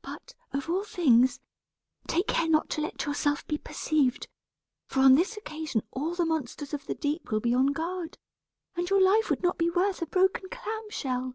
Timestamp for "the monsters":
6.14-6.72